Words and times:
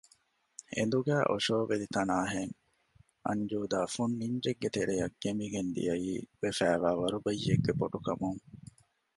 އެނދުގައި 0.75 1.25
އޮށޯވެލި 1.29 1.87
ތަނާހެން 1.95 2.53
އަންޖޫދާ 3.27 3.79
ފުން 3.93 4.15
ނިންޖެއްގެ 4.21 4.69
ތެރެއަށް 4.75 5.15
ގެނބިގެން 5.23 5.71
ދިއައީ 5.75 6.11
ވެފައިވާ 6.41 6.89
ވަރުބައްޔެއްގެ 7.01 7.73
ބޮޑުކަމުން 7.79 8.41